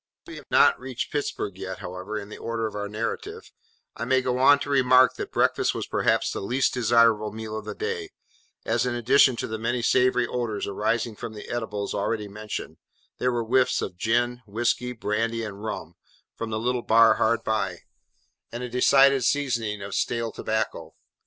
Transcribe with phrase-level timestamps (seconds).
[0.23, 3.51] As we have not reached Pittsburg yet, however, in the order of our narrative,
[3.95, 7.65] I may go on to remark that breakfast was perhaps the least desirable meal of
[7.65, 8.09] the day,
[8.65, 12.77] as in addition to the many savoury odours arising from the eatables already mentioned,
[13.19, 15.93] there were whiffs of gin, whiskey, brandy, and rum,
[16.35, 17.81] from the little bar hard by,
[18.51, 20.95] and a decided seasoning of stale tobacco.